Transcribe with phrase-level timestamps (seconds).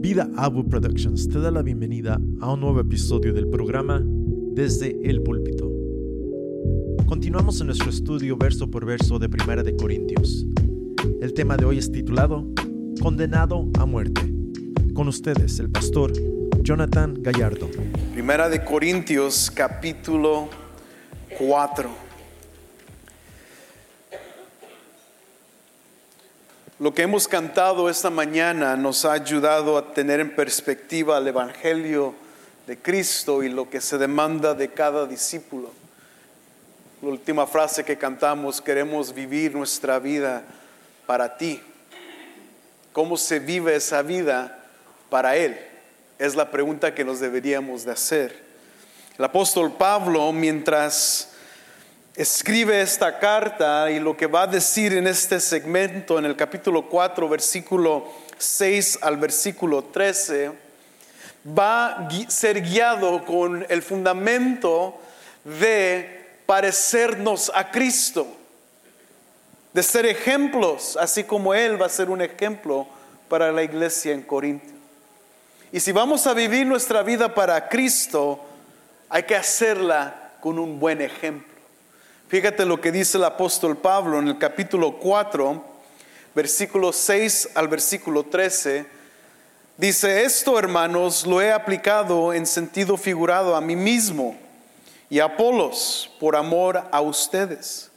[0.00, 5.22] Vida Abu Productions te da la bienvenida a un nuevo episodio del programa Desde el
[5.22, 5.68] Púlpito.
[7.06, 10.46] Continuamos en nuestro estudio verso por verso de Primera de Corintios.
[11.20, 12.46] El tema de hoy es titulado
[13.02, 14.32] Condenado a muerte.
[14.94, 16.12] Con ustedes, el pastor
[16.62, 17.68] Jonathan Gallardo.
[18.12, 20.48] Primera de Corintios capítulo
[21.36, 22.07] 4.
[26.80, 32.14] Lo que hemos cantado esta mañana nos ha ayudado a tener en perspectiva el Evangelio
[32.68, 35.72] de Cristo y lo que se demanda de cada discípulo.
[37.02, 40.44] La última frase que cantamos, queremos vivir nuestra vida
[41.04, 41.60] para ti.
[42.92, 44.64] ¿Cómo se vive esa vida
[45.10, 45.58] para Él?
[46.16, 48.40] Es la pregunta que nos deberíamos de hacer.
[49.18, 51.32] El apóstol Pablo, mientras
[52.18, 56.88] escribe esta carta y lo que va a decir en este segmento, en el capítulo
[56.88, 60.50] 4, versículo 6 al versículo 13,
[61.56, 64.98] va a ser guiado con el fundamento
[65.44, 68.26] de parecernos a Cristo,
[69.72, 72.88] de ser ejemplos, así como Él va a ser un ejemplo
[73.28, 74.74] para la iglesia en Corinto.
[75.70, 78.44] Y si vamos a vivir nuestra vida para Cristo,
[79.08, 81.57] hay que hacerla con un buen ejemplo.
[82.28, 85.64] Fíjate lo que dice el apóstol Pablo en el capítulo 4,
[86.34, 88.84] versículo 6 al versículo 13.
[89.78, 94.36] Dice, esto hermanos lo he aplicado en sentido figurado a mí mismo
[95.08, 97.90] y a Apolos por amor a ustedes,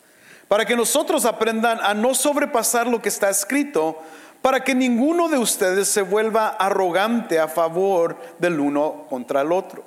[0.47, 4.01] para que nosotros aprendan a no sobrepasar lo que está escrito,
[4.41, 9.83] para que ninguno de ustedes se vuelva arrogante a favor del uno contra el otro.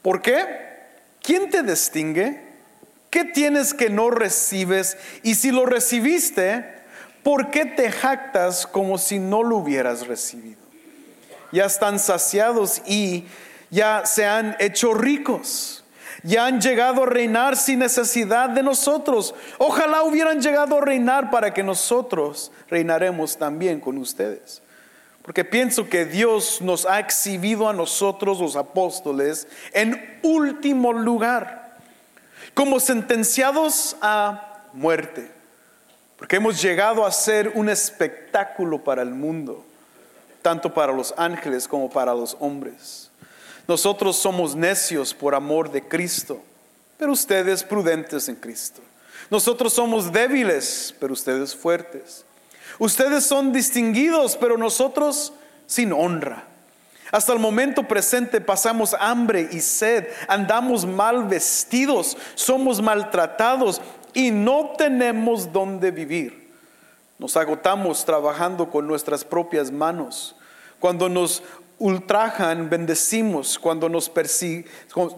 [0.00, 0.46] ¿Por qué?
[1.20, 2.53] ¿Quién te distingue?
[3.14, 4.98] ¿Qué tienes que no recibes?
[5.22, 6.64] Y si lo recibiste,
[7.22, 10.60] ¿por qué te jactas como si no lo hubieras recibido?
[11.52, 13.26] Ya están saciados y
[13.70, 15.84] ya se han hecho ricos.
[16.24, 19.36] Ya han llegado a reinar sin necesidad de nosotros.
[19.58, 24.60] Ojalá hubieran llegado a reinar para que nosotros reinaremos también con ustedes.
[25.22, 31.63] Porque pienso que Dios nos ha exhibido a nosotros los apóstoles en último lugar
[32.54, 35.30] como sentenciados a muerte,
[36.16, 39.64] porque hemos llegado a ser un espectáculo para el mundo,
[40.40, 43.10] tanto para los ángeles como para los hombres.
[43.66, 46.42] Nosotros somos necios por amor de Cristo,
[46.98, 48.80] pero ustedes prudentes en Cristo.
[49.30, 52.24] Nosotros somos débiles, pero ustedes fuertes.
[52.78, 55.32] Ustedes son distinguidos, pero nosotros
[55.66, 56.44] sin honra.
[57.14, 63.80] Hasta el momento presente pasamos hambre y sed, andamos mal vestidos, somos maltratados
[64.14, 66.50] y no tenemos dónde vivir.
[67.20, 70.34] Nos agotamos trabajando con nuestras propias manos.
[70.80, 71.44] Cuando nos
[71.78, 73.60] ultrajan, bendecimos.
[73.60, 74.10] Cuando, nos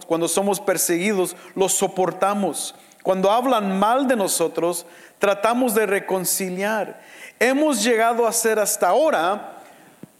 [0.05, 2.75] cuando somos perseguidos, los soportamos.
[3.01, 4.85] Cuando hablan mal de nosotros,
[5.17, 7.01] tratamos de reconciliar.
[7.39, 9.63] Hemos llegado a ser hasta ahora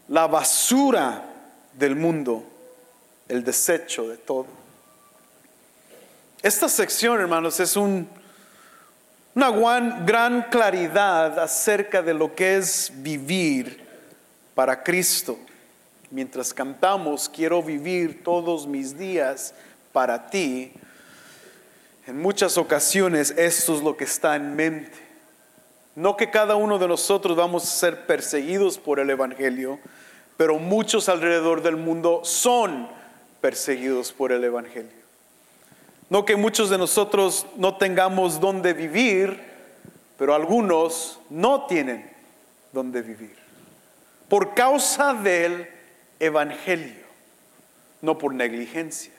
[0.08, 1.27] la basura
[1.78, 2.44] del mundo,
[3.28, 4.46] el desecho de todo.
[6.42, 8.08] Esta sección, hermanos, es un,
[9.34, 9.50] una
[10.04, 13.86] gran claridad acerca de lo que es vivir
[14.54, 15.38] para Cristo.
[16.10, 19.54] Mientras cantamos, quiero vivir todos mis días
[19.92, 20.72] para ti.
[22.06, 24.96] En muchas ocasiones esto es lo que está en mente.
[25.94, 29.80] No que cada uno de nosotros vamos a ser perseguidos por el Evangelio,
[30.38, 32.88] pero muchos alrededor del mundo son
[33.40, 34.92] perseguidos por el Evangelio.
[36.08, 39.42] No que muchos de nosotros no tengamos donde vivir,
[40.16, 42.08] pero algunos no tienen
[42.72, 43.36] donde vivir.
[44.28, 45.68] Por causa del
[46.20, 47.04] Evangelio,
[48.00, 49.17] no por negligencia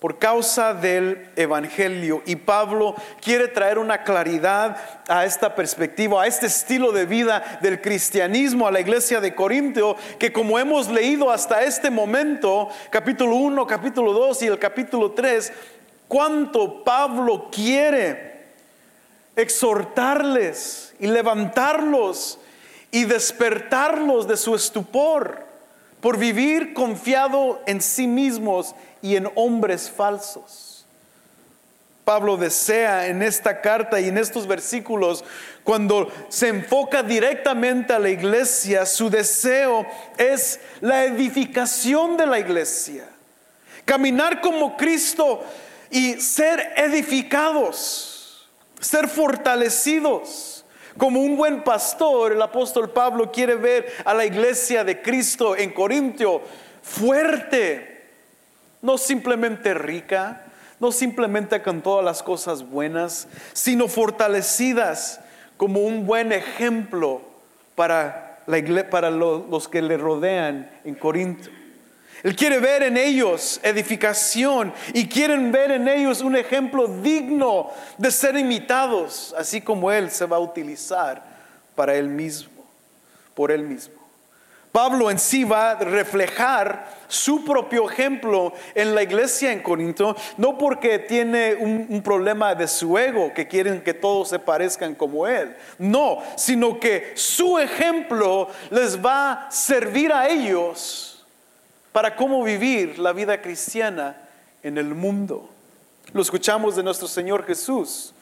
[0.00, 2.22] por causa del Evangelio.
[2.24, 7.82] Y Pablo quiere traer una claridad a esta perspectiva, a este estilo de vida del
[7.82, 13.66] cristianismo, a la iglesia de Corintio, que como hemos leído hasta este momento, capítulo 1,
[13.66, 15.52] capítulo 2 y el capítulo 3,
[16.08, 18.46] cuánto Pablo quiere
[19.36, 22.38] exhortarles y levantarlos
[22.90, 25.49] y despertarlos de su estupor
[26.00, 30.86] por vivir confiado en sí mismos y en hombres falsos.
[32.04, 35.24] Pablo desea en esta carta y en estos versículos,
[35.62, 39.86] cuando se enfoca directamente a la iglesia, su deseo
[40.18, 43.04] es la edificación de la iglesia.
[43.84, 45.44] Caminar como Cristo
[45.90, 48.48] y ser edificados,
[48.80, 50.49] ser fortalecidos
[51.00, 55.70] Como un buen pastor, el apóstol Pablo quiere ver a la iglesia de Cristo en
[55.70, 56.42] Corintio
[56.82, 58.04] fuerte,
[58.82, 60.44] no simplemente rica,
[60.78, 65.22] no simplemente con todas las cosas buenas, sino fortalecidas
[65.56, 67.22] como un buen ejemplo
[67.74, 71.48] para, la para los que le rodean en Corinto.
[72.22, 78.10] Él quiere ver en ellos edificación y quieren ver en ellos un ejemplo digno de
[78.10, 81.22] ser imitados, así como Él se va a utilizar
[81.74, 82.64] para Él mismo,
[83.34, 83.94] por Él mismo.
[84.70, 90.56] Pablo en sí va a reflejar su propio ejemplo en la iglesia en Corinto, no
[90.58, 95.26] porque tiene un, un, problema de su ego, que quieren que todos se parezcan como
[95.26, 101.09] él, no, sino que su ejemplo les va a servir a ellos
[101.92, 104.16] para cómo vivir la vida cristiana
[104.62, 105.48] en el mundo.
[106.12, 108.14] Lo escuchamos de nuestro Señor Jesús.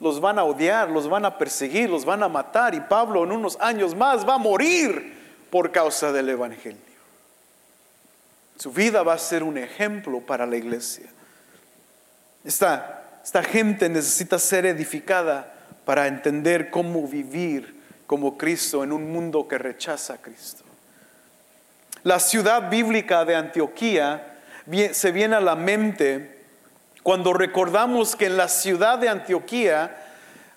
[0.00, 3.32] Los van a odiar, los van a perseguir, los van a matar y Pablo en
[3.32, 5.16] unos años más va a morir
[5.50, 6.78] por causa del Evangelio.
[8.58, 11.06] Su vida va a ser un ejemplo para la iglesia.
[12.44, 15.52] Esta, esta gente necesita ser edificada
[15.84, 20.64] para entender cómo vivir como Cristo en un mundo que rechaza a Cristo.
[22.04, 24.38] La ciudad bíblica de Antioquía
[24.92, 26.38] se viene a la mente
[27.02, 29.96] cuando recordamos que en la ciudad de Antioquía,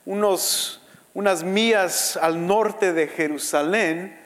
[0.05, 0.81] unos,
[1.13, 4.19] unas millas al norte de Jerusalén,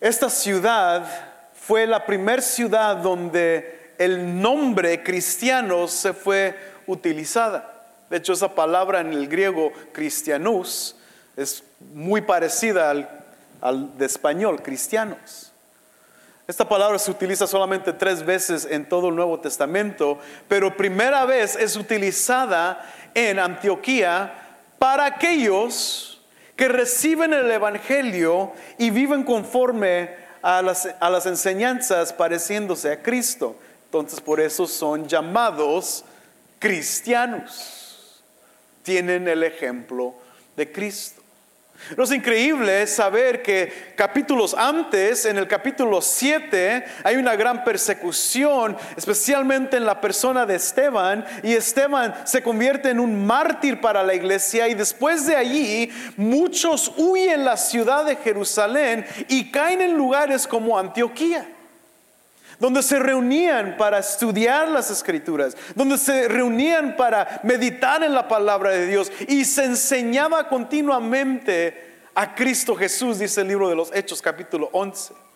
[0.00, 1.06] esta ciudad
[1.54, 6.54] fue la primera ciudad donde el nombre cristiano se fue
[6.86, 7.84] utilizada.
[8.10, 10.96] De hecho, esa palabra en el griego cristianus
[11.36, 11.64] es
[11.94, 13.08] muy parecida al,
[13.60, 15.52] al de español, cristianos.
[16.48, 21.56] Esta palabra se utiliza solamente tres veces en todo el Nuevo Testamento, pero primera vez
[21.56, 24.32] es utilizada en Antioquía
[24.78, 26.22] para aquellos
[26.54, 30.10] que reciben el Evangelio y viven conforme
[30.40, 33.56] a las, enseñanzas pareciéndose a Cristo.
[33.86, 36.04] Entonces por eso son llamados
[36.60, 38.22] cristianos.
[38.84, 40.14] Tienen el ejemplo
[40.56, 41.15] de Cristo.
[41.96, 48.76] Lo es increíble saber que capítulos antes, en el capítulo 7, hay una gran persecución,
[48.96, 54.14] especialmente en la persona de Esteban, y Esteban se convierte en un mártir para la
[54.14, 60.46] iglesia, y después de allí muchos huyen la ciudad de Jerusalén y caen en lugares
[60.46, 61.46] como Antioquía
[62.58, 68.70] donde se reunían para estudiar las escrituras, donde se reunían para meditar en la palabra
[68.70, 74.22] de Dios y se enseñaba continuamente a Cristo Jesús, dice el libro de los Hechos
[74.22, 75.26] capítulo 11.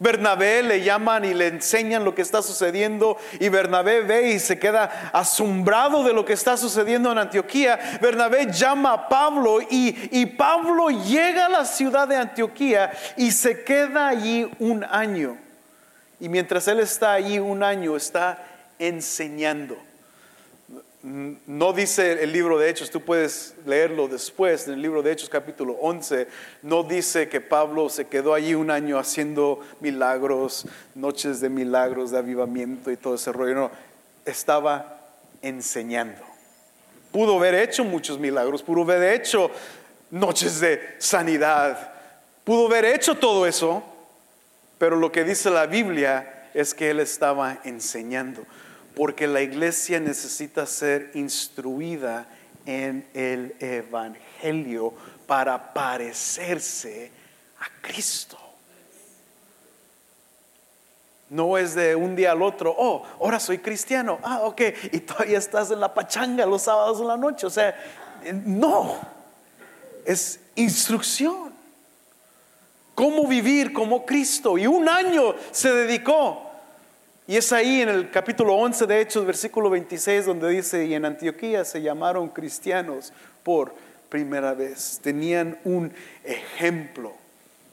[0.00, 4.58] Bernabé le llaman y le enseñan lo que está sucediendo y Bernabé ve y se
[4.58, 7.98] queda asombrado de lo que está sucediendo en Antioquía.
[8.00, 13.62] Bernabé llama a Pablo y, y Pablo llega a la ciudad de Antioquía y se
[13.62, 15.36] queda allí un año.
[16.20, 18.46] Y mientras él está allí un año, está
[18.78, 19.76] enseñando.
[21.02, 25.30] No dice el libro de Hechos, tú puedes leerlo después, en el libro de Hechos
[25.30, 26.28] capítulo 11,
[26.62, 32.18] no dice que Pablo se quedó allí un año haciendo milagros, noches de milagros, de
[32.18, 33.70] avivamiento y todo ese rollo, no,
[34.26, 34.98] estaba
[35.40, 36.20] enseñando.
[37.12, 39.50] Pudo haber hecho muchos milagros, pudo haber hecho
[40.10, 41.94] noches de sanidad,
[42.44, 43.82] pudo haber hecho todo eso,
[44.80, 48.46] pero lo que dice la Biblia es que él estaba enseñando,
[48.96, 52.26] porque la iglesia necesita ser instruida
[52.64, 54.94] en el Evangelio
[55.26, 57.12] para parecerse
[57.58, 58.38] a Cristo.
[61.28, 65.36] No es de un día al otro, oh, ahora soy cristiano, ah, ok, y todavía
[65.36, 67.46] estás en la pachanga los sábados en la noche.
[67.46, 67.78] O sea,
[68.32, 68.98] no,
[70.06, 71.49] es instrucción
[73.00, 74.58] cómo vivir como Cristo.
[74.58, 76.50] Y un año se dedicó.
[77.26, 81.06] Y es ahí en el capítulo 11 de Hechos, versículo 26, donde dice, y en
[81.06, 83.74] Antioquía se llamaron cristianos por
[84.10, 85.00] primera vez.
[85.02, 85.90] Tenían un
[86.24, 87.14] ejemplo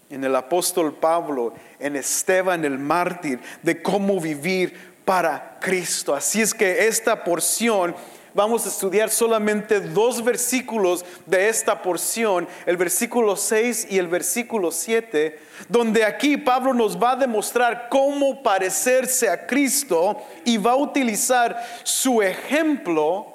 [0.10, 6.16] en el apóstol Pablo, en Esteban el mártir, de cómo vivir para Cristo.
[6.16, 7.98] Así es que esta porción
[8.38, 14.70] vamos a estudiar solamente dos versículos de esta porción, el versículo 6 y el versículo
[14.70, 20.76] 7, donde aquí Pablo nos va a demostrar cómo parecerse a Cristo y va a
[20.76, 23.26] utilizar su ejemplo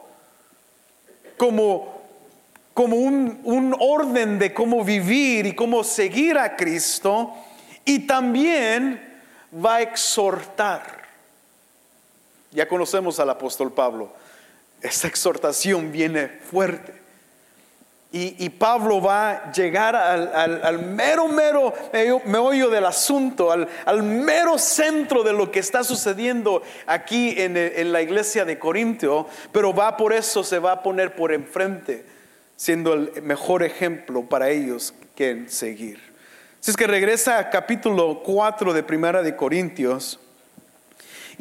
[1.36, 2.00] como,
[2.72, 7.34] como un, un orden de cómo vivir y cómo seguir a Cristo
[7.84, 9.02] y también
[9.52, 11.02] va a exhortar.
[12.52, 14.21] Ya conocemos al apóstol Pablo
[14.82, 17.02] esta exhortación viene fuerte.
[18.14, 21.72] Y, Pablo va a llegar al, mero, mero
[22.26, 28.02] meollo del asunto, al, mero centro de lo que está sucediendo aquí en, en, la
[28.02, 32.04] iglesia de Corintio, pero va por eso, se va a poner por enfrente,
[32.54, 35.98] siendo el mejor ejemplo para ellos que seguir.
[36.60, 40.20] Si es que regresa a capítulo 4 de Primera de Corintios,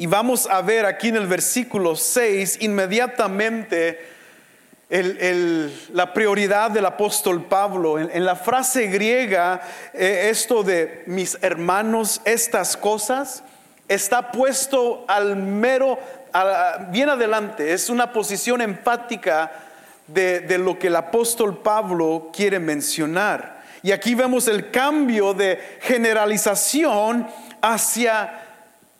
[0.02, 4.04] y vamos a ver aquí en el versículo 6 inmediatamente
[4.90, 8.00] la prioridad del apóstol Pablo.
[8.00, 9.60] En, la frase griega,
[9.94, 13.44] eh, esto de mis hermanos, estas cosas,
[13.86, 16.00] está puesto al mero,
[16.90, 17.72] bien adelante.
[17.72, 19.52] Es una posición empática
[20.08, 23.62] de, de lo que el apóstol Pablo quiere mencionar.
[23.84, 27.28] Y aquí vemos el cambio de generalización
[27.60, 28.48] hacia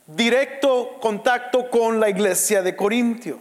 [0.06, 3.38] directo contacto con la iglesia de Corintio.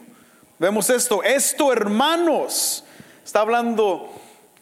[0.60, 2.84] Vemos esto, esto hermanos,
[3.24, 4.14] está hablando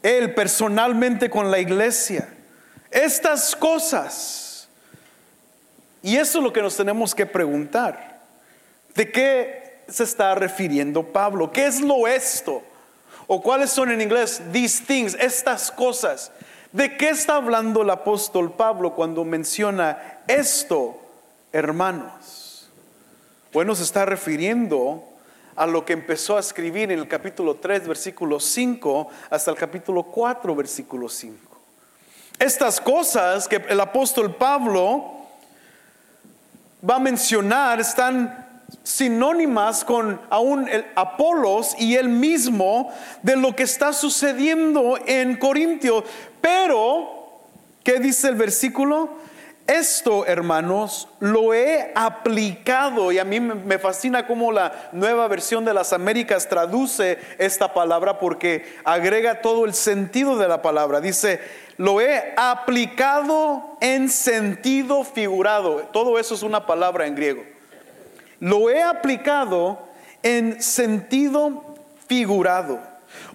[0.02, 2.30] él personalmente con la iglesia.
[2.90, 4.70] Estas cosas.
[6.02, 8.20] Y eso es lo que nos tenemos que preguntar.
[8.96, 11.52] ¿De qué se está refiriendo Pablo?
[11.52, 12.64] ¿Qué es lo esto?
[13.28, 16.32] ¿O cuáles son en inglés these things, estas cosas?
[16.72, 21.00] ¿De qué está hablando el apóstol Pablo cuando menciona esto,
[21.52, 22.70] hermanos?
[23.52, 25.04] Bueno, se está refiriendo
[25.56, 30.04] a lo que empezó a escribir en el capítulo 3, versículo 5, hasta el capítulo
[30.04, 31.38] 4, versículo 5.
[32.40, 35.20] Estas cosas que el apóstol Pablo
[36.88, 38.48] va a mencionar están
[38.84, 46.04] sinónimas con aún el Apolos y él mismo de lo que está sucediendo en Corintio.
[46.40, 47.42] Pero,
[47.84, 49.18] ¿qué dice el versículo?
[49.70, 55.76] Esto, hermanos, lo he aplicado y a mí me fascina cómo la nueva versión de
[55.76, 61.02] las Américas traduce esta palabra porque agrega todo el sentido de la palabra.
[61.02, 61.40] Dice,
[61.78, 65.88] lo he aplicado en sentido figurado.
[65.94, 67.44] Todo eso es una palabra en griego.
[68.40, 69.78] Lo he aplicado
[70.24, 71.76] en sentido
[72.08, 72.89] figurado.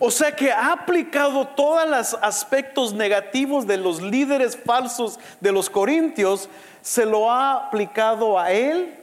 [0.07, 5.71] O sea que ha aplicado todos los aspectos negativos de los líderes falsos de los
[5.71, 6.51] corintios,
[6.83, 8.95] se lo ha aplicado a él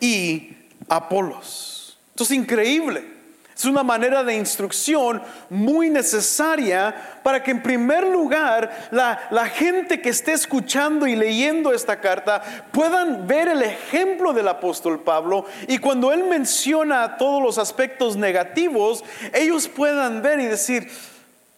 [0.00, 0.56] y
[0.88, 1.98] a Apolos.
[2.12, 3.17] Esto es increíble.
[3.58, 10.10] Es una manera de instrucción muy necesaria para que en primer lugar la, gente que
[10.10, 16.12] esté escuchando y leyendo esta carta puedan ver el ejemplo del apóstol Pablo y cuando
[16.12, 19.02] él menciona todos los aspectos negativos,
[19.34, 20.88] ellos puedan ver y decir,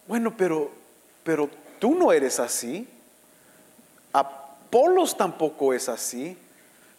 [0.09, 0.71] bueno, pero,
[1.23, 2.88] pero tú no eres así.
[4.14, 6.38] Apolos tampoco es así.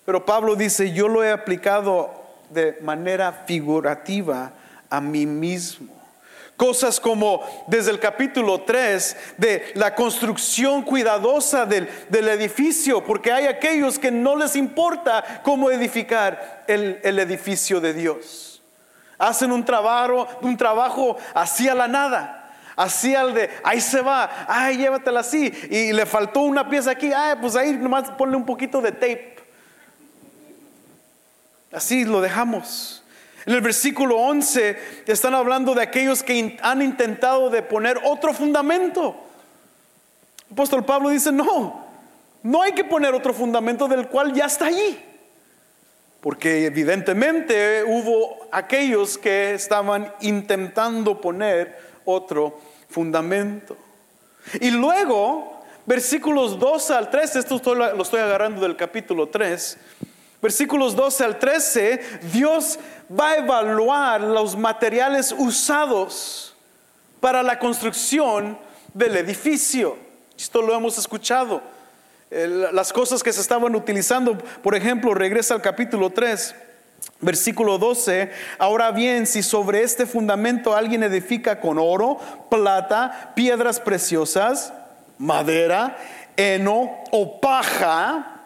[0.06, 2.14] Pero Pablo dice, yo lo he aplicado
[2.52, 4.54] de manera figurativa
[4.92, 6.02] a mí mismo.
[6.56, 13.98] Cosas como desde el capítulo 3 de la construcción cuidadosa del, edificio, porque hay aquellos
[13.98, 18.62] que no les importa cómo edificar el, edificio de Dios.
[19.18, 22.38] Hacen un trabajo, un trabajo así a la nada.
[22.76, 25.52] Así al de, ahí se va, ay, llévatela así.
[25.70, 29.38] Y le faltó una pieza aquí, ay, pues ahí nomás ponle un poquito de tape.
[31.72, 33.01] Así lo dejamos.
[33.46, 39.16] En el versículo 11 están hablando de aquellos que han intentado de poner otro fundamento.
[40.48, 41.86] El apóstol Pablo dice, no,
[42.44, 45.00] no hay que poner otro fundamento del cual ya está allí.
[46.20, 53.76] Porque evidentemente hubo aquellos que estaban intentando poner otro fundamento.
[54.60, 59.78] Y luego, versículos 2 al 3, esto lo estoy agarrando del capítulo 3,
[60.42, 62.02] versículos 12 al 13,
[62.34, 62.80] Dios
[63.10, 66.56] va a evaluar los materiales usados
[67.20, 68.58] para la construcción
[68.94, 69.98] del edificio.
[70.38, 71.62] Esto lo hemos escuchado.
[72.30, 76.56] Las cosas que se estaban utilizando, por ejemplo, regresa al capítulo 3.
[77.20, 82.20] Versículo 12, ahora bien, si sobre este fundamento alguien edifica con oro,
[82.50, 84.74] plata, piedras preciosas,
[85.18, 85.98] madera,
[86.36, 88.41] heno o paja,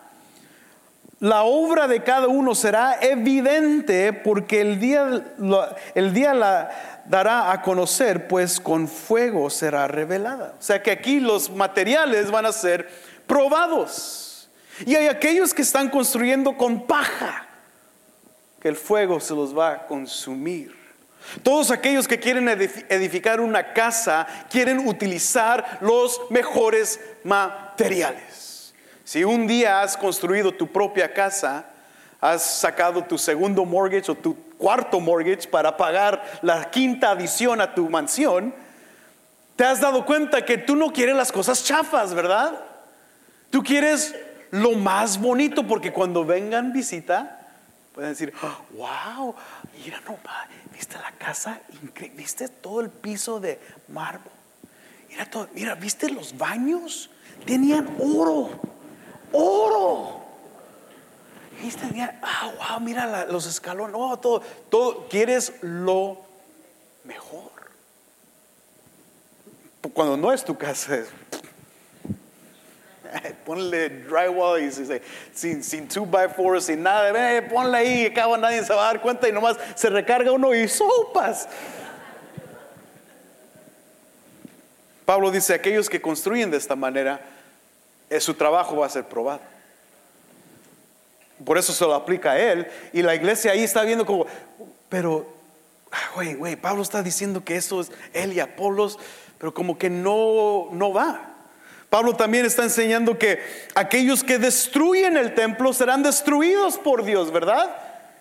[1.20, 5.24] la obra de cada uno será evidente porque el día,
[5.96, 10.56] el día la dará a conocer, pues con fuego será revelada.
[10.60, 12.90] O sea que aquí los materiales van a ser
[13.26, 14.50] probados.
[14.86, 17.48] Y hay aquellos que están construyendo con paja,
[18.60, 20.76] que el fuego se los va a consumir.
[21.44, 28.45] Todos aquellos que quieren edificar una casa quieren utilizar los mejores materiales.
[29.06, 31.66] Si un día has construido tu propia casa,
[32.20, 37.74] has sacado tu segundo mortgage o tu cuarto mortgage para pagar la quinta adición a
[37.74, 38.54] tu mansión,
[39.56, 42.60] Te has dado cuenta que tú no quieres las cosas chafas, ¿verdad?
[43.50, 44.14] Tú quieres
[44.52, 47.40] lo más bonito porque cuando vengan visita,
[47.94, 48.34] pueden decir,
[48.74, 49.34] wow,
[49.78, 51.60] mira nomás, ¿viste la casa?
[52.16, 53.58] ¿Viste todo el piso de
[53.88, 54.34] mármol?
[55.08, 57.10] Mira, mira, ¿viste los baños?
[57.46, 58.50] Tenían oro,
[59.32, 60.22] oro.
[61.62, 61.86] ¿Viste?
[62.22, 66.22] Ah, wow, mira los escalones, oh, todo, todo, quieres lo
[67.04, 67.52] mejor.
[69.94, 71.08] Cuando no es tu casa, es,
[73.46, 78.94] ponle drywall y sin, sin 2x4, sin nada, ponle ahí, acaba nadie se va a
[78.94, 81.48] dar cuenta y nomás se recarga uno y sopas.
[85.06, 87.35] Pablo dice, aquellos que construyen de esta manera, eh,
[88.20, 89.42] su trabajo va a ser probado.
[91.44, 92.68] Por eso se lo aplica a él.
[92.94, 94.26] Y la iglesia ahí está viendo como,
[94.90, 95.28] pero,
[96.16, 98.98] güey, güey, Pablo está diciendo que eso es él y Apolos,
[99.38, 101.36] pero como que no, no va.
[101.90, 103.40] Pablo también está enseñando que
[103.74, 107.76] aquellos que destruyen el templo serán destruidos por Dios, ¿verdad?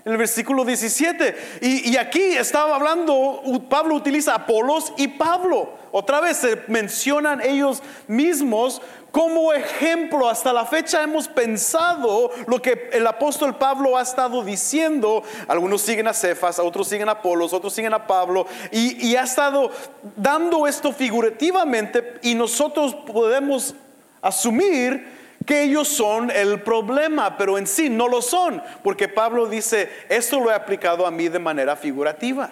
[0.05, 1.59] En el versículo 17.
[1.63, 5.79] Y, aquí estaba hablando, Pablo utiliza Apolos y Pablo.
[5.93, 10.29] Otra vez se mencionan ellos mismos como ejemplo.
[10.29, 15.23] Hasta la fecha hemos pensado lo que el apóstol Pablo ha estado diciendo.
[15.49, 18.47] Algunos siguen a Cefas, otros siguen a Apolos, otros siguen a Pablo.
[18.73, 19.71] Y, y ha estado
[20.17, 23.75] dando esto figurativamente y nosotros podemos
[24.21, 29.91] asumir que ellos son el problema, pero en sí no lo son, porque Pablo dice,
[30.09, 32.51] esto lo he aplicado a mí de manera figurativa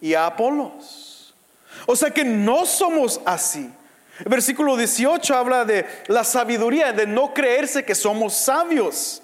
[0.00, 1.34] y a Apolos.
[1.86, 3.70] O sea que no somos así.
[4.18, 9.22] El versículo 18 habla de la sabiduría, de no creerse que somos sabios.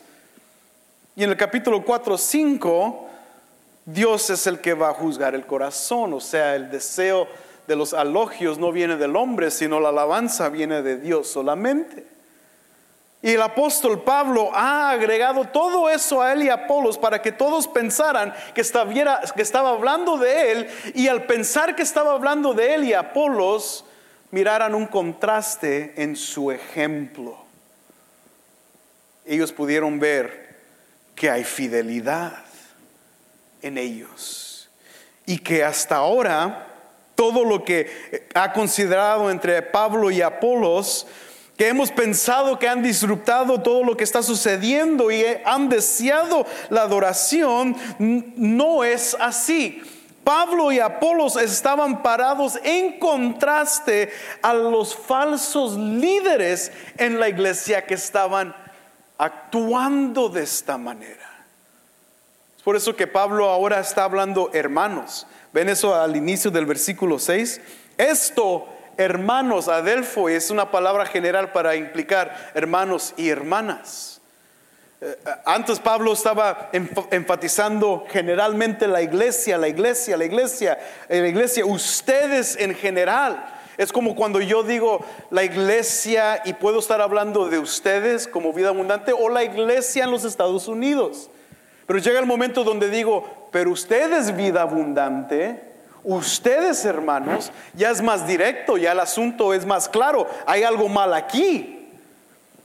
[1.16, 3.08] Y en el capítulo 4, 5,
[3.86, 6.12] Dios es el que va a juzgar el corazón.
[6.14, 7.28] O sea, el deseo
[7.66, 12.13] de los alogios no viene del hombre, sino la alabanza viene de Dios solamente.
[13.24, 17.32] Y el apóstol Pablo ha agregado todo eso a él y a Apolos para que
[17.32, 18.62] todos pensaran que
[19.34, 23.86] que estaba hablando de él y al pensar que estaba hablando de él y Apolos,
[24.30, 27.38] miraran un contraste en su ejemplo.
[29.24, 30.56] Ellos pudieron ver
[31.14, 32.44] que hay fidelidad
[33.62, 34.68] en ellos
[35.24, 36.66] y que hasta ahora
[37.14, 41.06] todo lo que ha considerado entre Pablo y Apolos
[41.56, 46.82] que hemos pensado que han disruptado todo lo que está sucediendo y han deseado la
[46.82, 49.82] adoración, no es así.
[50.24, 57.94] Pablo y Apolos estaban parados en contraste a los falsos líderes en la iglesia que
[57.94, 58.56] estaban
[59.18, 61.30] actuando de esta manera.
[62.56, 65.26] Es por eso que Pablo ahora está hablando hermanos.
[65.52, 67.60] ¿Ven eso al inicio del versículo 6?
[67.98, 74.20] Esto hermanos, adelfo es una palabra general para implicar hermanos y hermanas.
[75.00, 80.78] Eh, antes Pablo estaba enfatizando generalmente la iglesia, la iglesia, la iglesia,
[81.08, 83.44] eh, la iglesia, ustedes en general.
[83.76, 88.68] Es como cuando yo digo la iglesia y puedo estar hablando de ustedes como vida
[88.68, 91.28] abundante o la iglesia en los Estados Unidos.
[91.86, 95.73] Pero llega el momento donde digo, pero ustedes vida abundante
[96.04, 100.28] Ustedes, hermanos, ya es más directo, ya el asunto es más claro.
[100.46, 101.88] Hay algo mal aquí.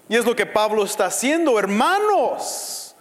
[0.09, 2.95] Y es lo que Pablo está haciendo, hermanos.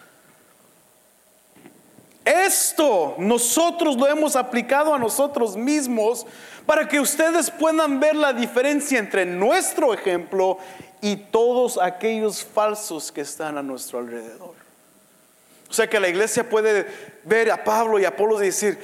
[2.24, 6.26] Esto nosotros lo hemos aplicado a nosotros mismos
[6.66, 10.58] para que ustedes puedan ver la diferencia entre nuestro ejemplo
[11.00, 14.54] y todos aquellos falsos que están a nuestro alrededor.
[15.70, 16.86] O sea que la iglesia puede
[17.24, 18.78] ver a Pablo y a Apolo y decir,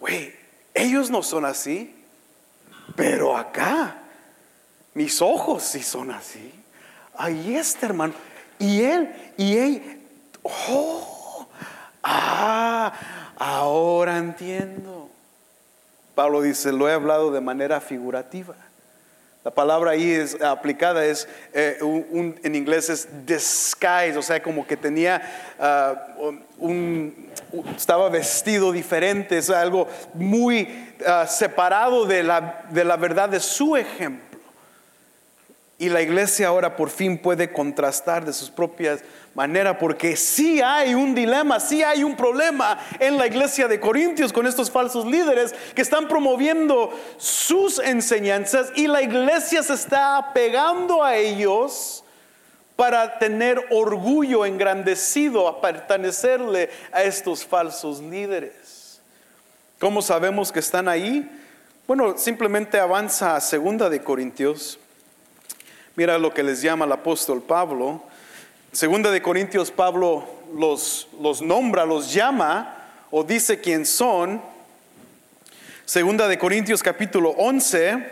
[0.00, 0.39] güey,
[0.74, 1.94] ellos no son así,
[2.96, 3.96] pero acá
[4.94, 6.52] mis ojos sí son así.
[7.16, 8.14] Ahí está, hermano.
[8.58, 10.00] Y él, y él,
[10.42, 11.48] oh,
[12.02, 12.92] ah,
[13.36, 15.08] ahora entiendo.
[16.14, 18.54] Pablo dice, lo he hablado de manera figurativa.
[19.42, 24.76] La palabra ahí es aplicada es eh, en inglés es disguise, o sea, como que
[24.76, 25.22] tenía
[25.58, 25.94] ah,
[26.58, 27.30] un,
[27.74, 33.78] estaba vestido diferente, es algo muy ah, separado de la, de la verdad de su
[33.78, 34.38] ejemplo.
[35.78, 39.00] Y la iglesia ahora por fin puede contrastar de sus propias
[39.40, 44.34] maneras, porque sí hay un dilema, sí hay un problema en la iglesia de Corintios
[44.34, 51.02] con estos falsos líderes que están promoviendo sus enseñanzas y la iglesia se está apegando
[51.02, 52.04] a ellos
[52.76, 59.00] para tener orgullo engrandecido a pertenecerle a estos falsos líderes.
[59.78, 61.26] ¿Cómo sabemos que están ahí?
[61.86, 64.78] Bueno, simplemente avanza a segunda de Corintios.
[65.96, 68.02] Mira lo que les llama el apóstol Pablo.
[68.72, 72.76] Segunda de Corintios, Pablo los, los nombra, los llama
[73.10, 74.40] o dice quién son.
[75.84, 78.06] Segunda de Corintios capítulo 11,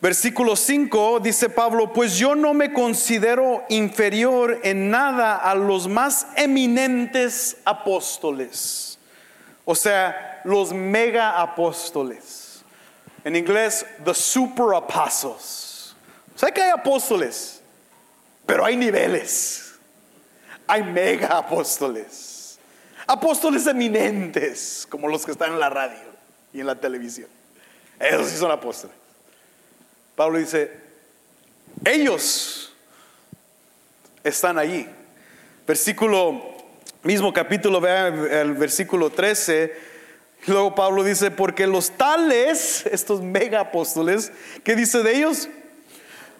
[0.00, 6.28] versículo 5 dice Pablo, pues yo no me considero inferior en nada a los más
[6.36, 9.00] eminentes apóstoles.
[9.64, 12.62] O sea, los mega apóstoles.
[13.24, 15.96] En inglés, the super apostles.
[16.40, 17.55] O que hay apóstoles,
[18.46, 19.74] pero hay niveles.
[20.66, 22.58] Hay mega apóstoles.
[23.06, 26.16] Apóstoles eminentes, como los que están en la radio
[26.52, 27.28] y en la televisión.
[27.98, 28.96] Esos sí son apóstoles.
[30.16, 30.72] Pablo dice,
[31.84, 32.74] ellos
[34.24, 34.88] están allí.
[35.66, 36.56] Versículo,
[37.02, 39.72] mismo capítulo, vean el versículo 13.
[40.46, 44.32] Luego Pablo dice, porque los tales, estos mega apóstoles,
[44.64, 45.48] ¿qué dice de ellos?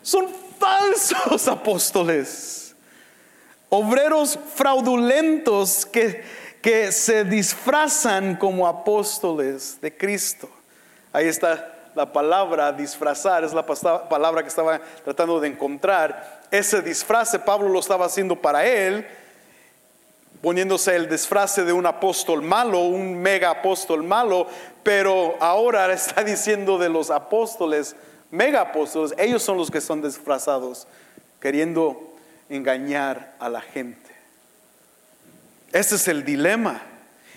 [0.02, 2.74] Son falsos apóstoles,
[3.68, 6.24] obreros fraudulentos que,
[6.62, 10.48] que se disfrazan como apóstoles de Cristo.
[11.12, 16.42] Ahí está la palabra disfrazar, es la palabra que estaba tratando de encontrar.
[16.50, 19.06] Ese disfraz Pablo lo estaba haciendo para él,
[20.42, 24.46] poniéndose el disfraz de un apóstol malo, un mega apóstol malo,
[24.82, 27.96] pero ahora está diciendo de los apóstoles,
[28.36, 30.86] mega apóstoles, ellos son los que son disfrazados,
[31.40, 32.14] queriendo
[32.48, 34.10] engañar a la gente.
[35.72, 36.82] Ese es el dilema.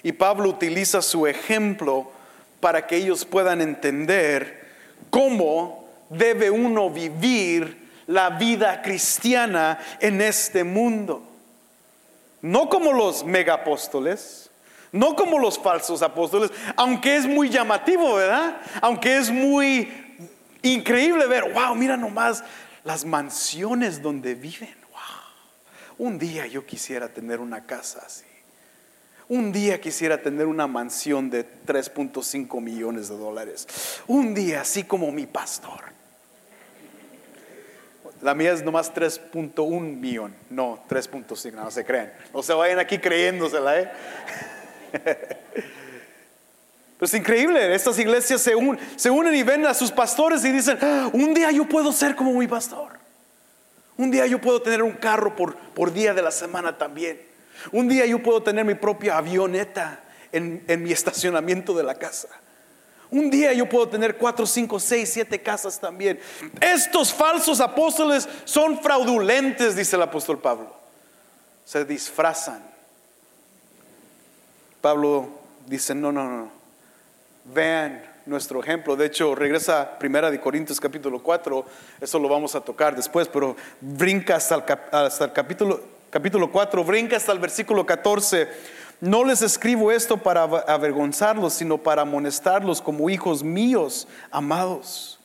[0.03, 2.11] Y Pablo utiliza su ejemplo
[2.59, 4.67] para que ellos puedan entender
[5.09, 11.23] cómo debe uno vivir la vida cristiana en este mundo.
[12.41, 14.49] No como los megapóstoles,
[14.91, 18.57] no como los falsos apóstoles, aunque es muy llamativo, ¿verdad?
[18.81, 19.98] Aunque es muy
[20.61, 22.43] increíble ver, wow, mira nomás
[22.83, 26.07] las mansiones donde viven, wow.
[26.07, 28.25] Un día yo quisiera tener una casa así.
[29.29, 33.67] Un día quisiera tener una mansión de 3.5 millones de dólares.
[34.07, 35.99] Un día, así como mi pastor.
[38.23, 42.11] La mía es nomás 3.1 millón, no 3.5, no se creen.
[42.33, 43.91] No se vayan aquí creyéndosela, ¿eh?
[46.99, 48.53] es increíble, estas iglesias se,
[48.97, 52.15] se unen y ven a sus pastores y dicen, ah, un día yo puedo ser
[52.15, 52.99] como mi pastor.
[53.99, 57.21] Un día yo puedo tener un carro por, día de la semana también.
[57.73, 62.29] Un día yo puedo tener mi propia avioneta en, mi estacionamiento de la casa.
[63.11, 66.17] Un día yo puedo tener cuatro, cinco, seis, siete casas también.
[66.61, 70.73] Estos falsos apóstoles son fraudulentes, dice el apóstol Pablo.
[71.65, 72.63] Se disfrazan.
[74.79, 75.27] Pablo
[75.65, 76.58] dice, no, no, no.
[77.45, 78.95] Vean nuestro ejemplo.
[78.95, 81.65] De hecho, regresa Primera de Corintios capítulo 4.
[82.01, 84.55] Eso lo vamos a tocar después, pero brinca hasta
[84.91, 88.47] hasta el capítulo capítulo 4, brinca hasta el versículo 14.
[89.01, 95.19] No les escribo esto para avergonzarlos, sino para amonestarlos como hijos míos amados.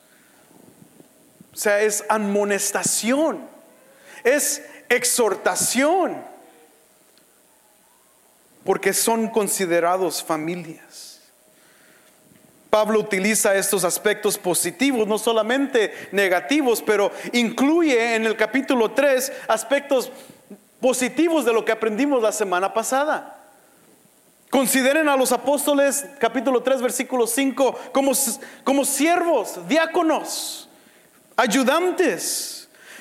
[1.53, 3.41] O sea, es amonestación,
[4.23, 6.21] es exhortación,
[8.63, 11.14] porque son considerados familias.
[12.75, 20.11] Pablo utiliza estos aspectos positivos, no solamente negativos, pero incluye en el capítulo 3 aspectos
[20.81, 23.37] positivos de lo que aprendimos la semana pasada.
[24.49, 28.11] Consideren a los apóstoles, capítulo 3, versículo 5, como,
[28.65, 30.67] como siervos, diáconos,
[31.37, 32.54] ayudantes.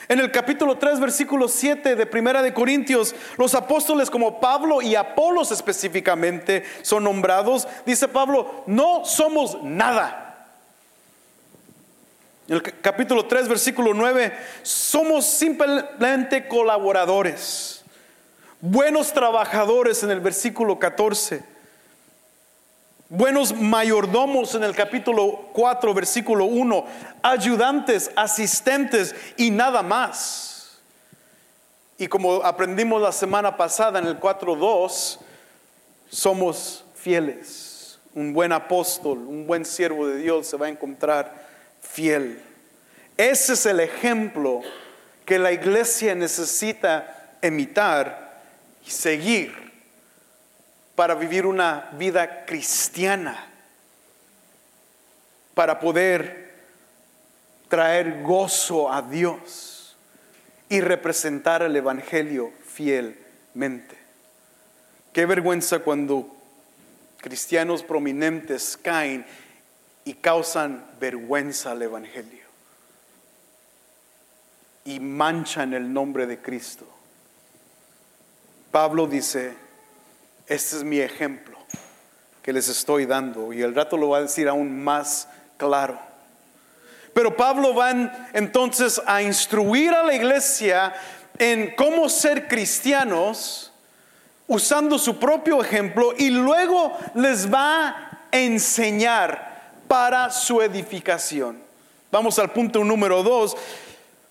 [0.09, 4.95] En el capítulo 3, versículo 7 de Primera de Corintios, los apóstoles como Pablo y
[4.95, 7.67] Apolos específicamente son nombrados.
[7.87, 10.49] Dice Pablo, no somos nada.
[12.49, 17.85] En el capítulo 3, versículo 9, somos simplemente colaboradores
[18.67, 21.45] buenos trabajadores en el versículo 14,
[23.09, 26.85] buenos mayordomos en el capítulo 4, versículo 1,
[27.23, 30.81] ayudantes, asistentes y nada más.
[31.99, 35.19] Y como aprendimos la semana pasada en el 4.2,
[36.11, 37.99] somos fieles.
[38.15, 41.35] Un buen apóstol, un buen siervo de Dios se va a encontrar
[41.81, 42.43] fiel.
[43.17, 44.61] Ese es el ejemplo
[45.25, 48.41] que la iglesia necesita imitar
[48.87, 49.74] y seguir
[50.95, 53.47] para vivir una vida cristiana,
[55.55, 56.53] para poder
[57.69, 59.97] traer gozo a Dios
[60.69, 63.97] y representar el Evangelio fielmente.
[65.13, 66.29] Qué vergüenza cuando
[67.19, 69.27] cristianos prominentes caen
[70.05, 72.45] y causan vergüenza al Evangelio
[74.85, 76.87] y manchan el nombre de Cristo.
[78.71, 79.55] Pablo dice,
[80.47, 81.59] este es mi ejemplo
[82.43, 85.99] que les estoy dando y el rato lo va a decir aún más claro.
[87.15, 87.93] Pero Pablo va
[88.33, 90.93] entonces a instruir a la iglesia
[91.39, 93.73] en cómo ser cristianos
[94.47, 101.59] usando su propio ejemplo y luego les va a enseñar para su edificación.
[102.11, 103.57] Vamos al punto número dos.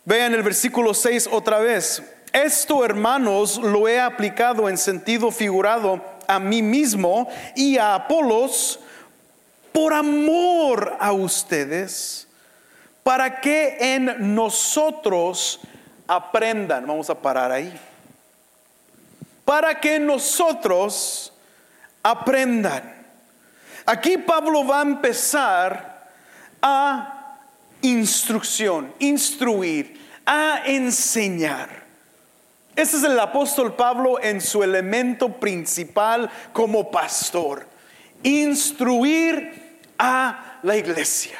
[0.05, 2.03] Vean el versículo 6 otra vez.
[2.33, 8.79] Esto, hermanos, lo he aplicado en sentido figurado a mí mismo y a Apolos
[9.71, 12.27] por amor a ustedes,
[13.03, 15.59] para que en nosotros
[16.07, 16.87] aprendan.
[16.87, 17.79] Vamos a parar ahí.
[19.45, 21.33] Para que nosotros
[22.01, 23.05] aprendan.
[23.85, 26.09] Aquí Pablo va a empezar
[26.61, 27.37] a
[27.81, 31.82] instrucción, instruir, a enseñar.
[32.75, 37.67] Ese es el apóstol Pablo en su elemento principal como pastor.
[38.23, 41.37] Instruir a la iglesia.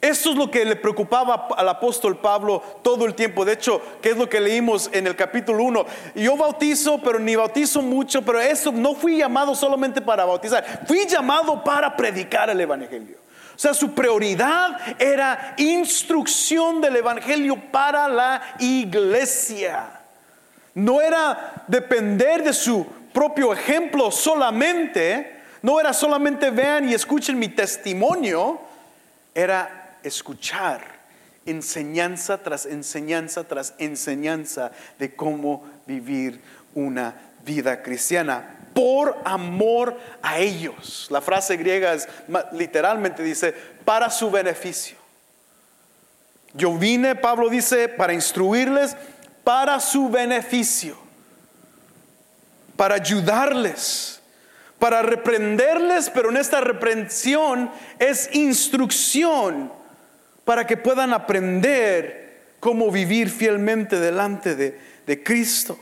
[0.00, 3.44] Esto es lo que le preocupaba al apóstol Pablo todo el tiempo.
[3.44, 5.86] De hecho, que es lo que leímos en el capítulo 1.
[6.14, 10.84] Yo bautizo, pero ni bautizo mucho, pero eso no fui llamado solamente para bautizar.
[10.86, 13.16] Fui llamado para predicar el Evangelio.
[13.56, 19.97] O sea, su prioridad era instrucción del Evangelio para la iglesia.
[20.74, 27.48] No era depender de su propio ejemplo solamente, no era solamente vean y escuchen mi
[27.48, 28.60] testimonio,
[29.34, 30.98] era escuchar
[31.46, 36.40] enseñanza tras enseñanza tras enseñanza de cómo vivir
[36.74, 41.08] una vida cristiana por amor a ellos.
[41.10, 42.08] La frase griega es,
[42.52, 43.54] literalmente dice,
[43.84, 44.96] para su beneficio.
[46.54, 48.96] Yo vine, Pablo dice, para instruirles
[49.48, 50.94] para su beneficio,
[52.76, 54.20] para ayudarles,
[54.78, 59.72] para reprenderles, pero en esta reprensión es instrucción
[60.44, 65.78] para que puedan aprender cómo vivir fielmente delante de, de Cristo.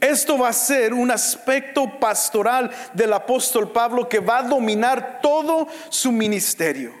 [0.00, 5.66] Esto va a ser un aspecto pastoral del apóstol Pablo que va a dominar todo
[5.88, 6.92] su ministerio.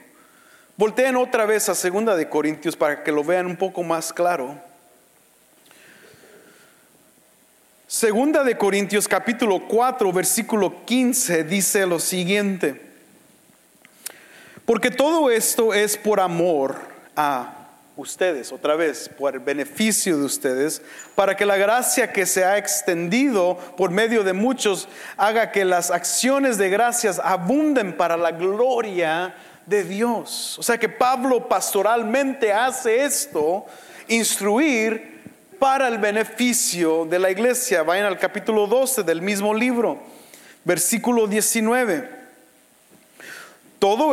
[0.76, 4.71] Volteen otra vez a Segunda de Corintios para que lo vean un poco más claro.
[7.92, 12.80] Segunda de Corintios capítulo 4 versículo 15 dice lo siguiente.
[14.64, 16.76] Porque todo esto es por amor
[17.14, 20.80] a ustedes, otra vez, por el beneficio de ustedes,
[21.14, 25.90] para que la gracia que se ha extendido por medio de muchos haga que las
[25.90, 29.34] acciones de gracias abunden para la gloria
[29.66, 30.58] de Dios.
[30.58, 33.66] O sea que Pablo pastoralmente hace esto,
[34.08, 35.11] instruir
[35.62, 37.84] para el beneficio de la iglesia.
[37.84, 39.96] Vayan al capítulo 12 del mismo libro,
[40.64, 42.10] versículo 19.
[43.78, 44.12] Todo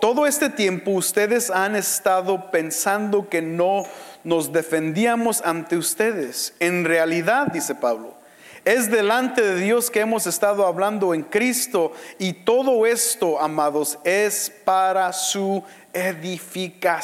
[0.00, 3.82] todo este tiempo ustedes han estado pensando que no
[4.22, 6.54] nos defendíamos ante ustedes.
[6.60, 8.14] En realidad, dice Pablo,
[8.64, 14.52] es delante de Dios que hemos estado hablando en Cristo y todo esto, amados, es
[14.64, 16.94] para su edificación,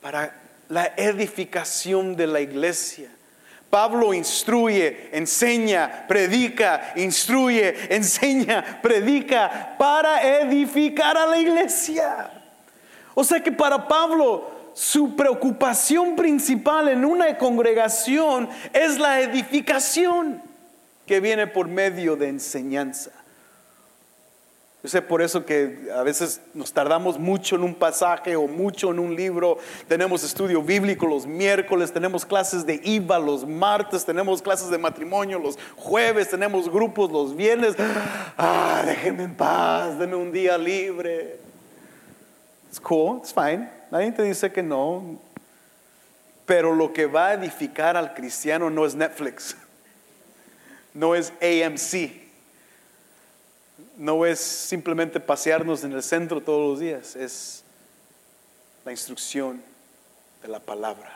[0.00, 3.08] para la edificación de la iglesia.
[3.70, 12.30] Pablo instruye, enseña, predica, instruye, enseña, predica para edificar a la iglesia.
[13.14, 20.42] O sea que para Pablo su preocupación principal en una congregación es la edificación
[21.06, 23.10] que viene por medio de enseñanza.
[24.82, 28.90] Yo sé por eso que a veces nos tardamos mucho en un pasaje o mucho
[28.90, 29.58] en un libro.
[29.88, 35.38] Tenemos estudio bíblico los miércoles, tenemos clases de IVA los martes, tenemos clases de matrimonio
[35.38, 37.74] los jueves, tenemos grupos los viernes.
[38.38, 41.40] Ah, déjenme en paz, denme un día libre.
[42.68, 43.68] It's cool, it's fine.
[43.90, 45.18] Nadie te dice que no.
[46.44, 49.56] Pero lo que va a edificar al cristiano no es Netflix,
[50.94, 52.25] no es AMC
[53.96, 57.64] no es simplemente pasearnos en el centro todos los días, es
[58.84, 59.62] la instrucción
[60.42, 61.15] de la palabra.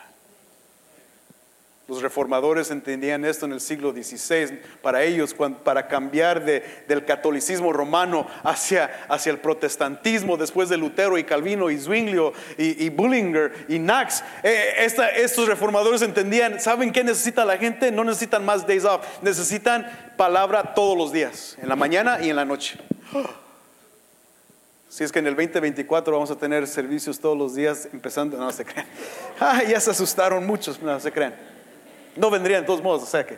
[1.91, 4.61] Los reformadores entendían esto en el siglo XVI.
[4.81, 8.89] Para ellos, para cambiar del catolicismo romano hacia,
[9.25, 14.85] el protestantismo, después de Lutero y Calvino y Zwinglio y, Bullinger y Knox, eh,
[15.17, 17.91] estos reformadores entendían, ¿saben qué necesita la gente?
[17.91, 22.37] No necesitan más days off, necesitan palabra todos los días, en la mañana y en
[22.37, 22.79] la noche.
[24.87, 28.51] Si es que en el 2024 vamos a tener servicios todos los días, empezando, no
[28.51, 28.85] se crean.
[29.69, 31.50] Ya se asustaron muchos, no se crean.
[32.15, 33.37] No vendrían de todos modos, o sea que.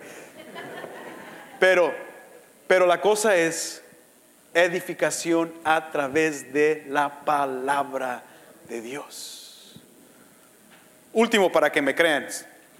[1.59, 1.93] Pero,
[2.67, 3.83] pero la cosa es
[4.53, 8.23] edificación a través de la palabra
[8.67, 9.75] de Dios.
[11.13, 12.27] Último para que me crean.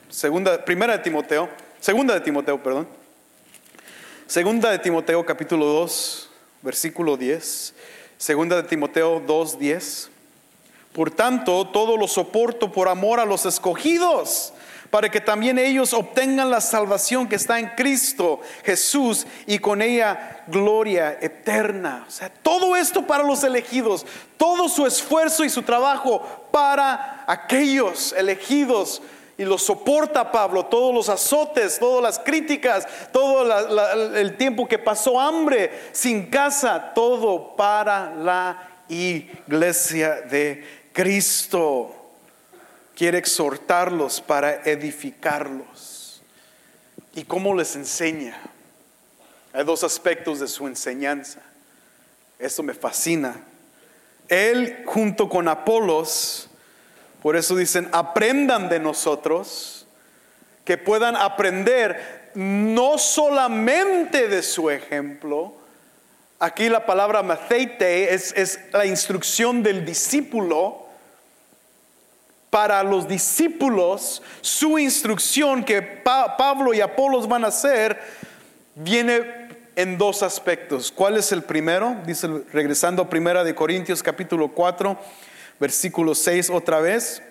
[0.10, 2.88] Segunda, primera de Timoteo, segunda de Timoteo, perdón.
[4.28, 6.30] Segunda de Timoteo capítulo 2,
[6.62, 7.74] versículo 10.
[8.18, 10.10] Segunda de Timoteo 2, 10.
[10.94, 14.53] Por tanto, todo lo soporto por amor a los escogidos,
[14.94, 20.44] para que también ellos obtengan la salvación que está en Cristo Jesús y con ella
[20.46, 22.06] gloria eterna.
[22.08, 24.06] O sea, todo esto para los elegidos,
[24.38, 29.02] todo su esfuerzo y su trabajo para aquellos elegidos
[29.36, 33.52] y lo soporta Pablo, todos los azotes, todas las críticas, todo
[34.16, 42.03] el tiempo que pasó hambre, sin casa, todo para la iglesia de Cristo.
[43.04, 46.22] Quiere exhortarlos para edificarlos.
[47.14, 48.40] ¿Y cómo les enseña?
[49.52, 51.42] Hay dos aspectos de su enseñanza.
[52.40, 53.36] Eso me fascina.
[54.30, 56.48] Él junto con Apolos,
[57.22, 59.86] por eso dicen, aprendan de nosotros,
[60.64, 65.54] que puedan aprender no solamente de su ejemplo,
[66.40, 70.83] aquí la palabra maceite es, es la instrucción del discípulo,
[72.54, 78.00] para los discípulos, su instrucción que Pablo y Apolos van a hacer,
[78.76, 79.24] viene
[79.76, 80.92] en dos aspectos.
[80.92, 81.96] ¿Cuál es el primero?
[82.06, 84.96] Dice, regresando a Primera de Corintios capítulo 4,
[85.60, 87.24] versículo 6 otra vez.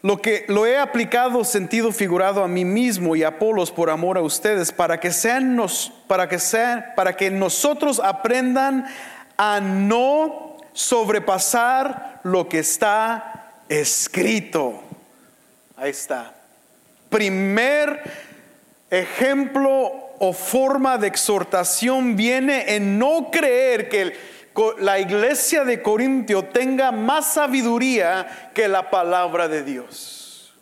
[0.00, 4.16] Lo que lo he aplicado sentido figurado a mí mismo y a Apolos por amor
[4.16, 6.38] a ustedes para que sean nos, para que
[6.96, 8.86] para que nosotros aprendan
[9.36, 10.49] a no
[10.80, 14.82] sobrepasar lo que está escrito.
[15.76, 16.34] Ahí está.
[17.08, 18.02] Primer
[18.90, 24.30] ejemplo o forma de exhortación viene en no creer que
[24.78, 30.52] la iglesia de Corintio tenga más sabiduría que la palabra de Dios.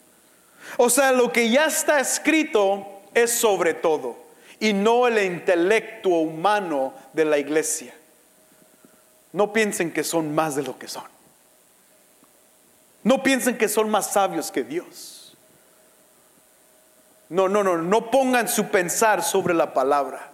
[0.76, 4.16] O sea, lo que ya está escrito es sobre todo
[4.60, 7.97] y no el intelecto humano de la iglesia.
[9.32, 11.04] No piensen que son más de lo que son.
[13.02, 15.36] No piensen que son más sabios que Dios.
[17.28, 20.28] No, no, no, no pongan su pensar sobre la palabra